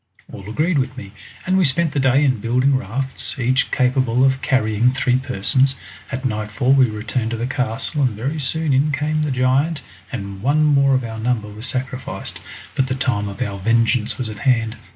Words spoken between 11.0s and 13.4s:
our number was sacrificed. But the time